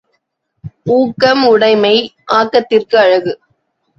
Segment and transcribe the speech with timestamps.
[0.85, 1.93] ஊக்கம் உடைமை
[2.31, 3.33] ஆக்கத்திற்கு அழகு.